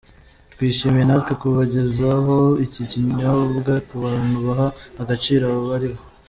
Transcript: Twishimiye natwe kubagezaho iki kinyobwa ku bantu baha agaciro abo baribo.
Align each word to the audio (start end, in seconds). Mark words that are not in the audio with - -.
Twishimiye 0.53 1.03
natwe 1.05 1.33
kubagezaho 1.41 2.37
iki 2.65 2.81
kinyobwa 2.91 3.73
ku 3.87 3.95
bantu 4.03 4.37
baha 4.45 4.67
agaciro 5.01 5.43
abo 5.49 5.61
baribo. 5.69 5.99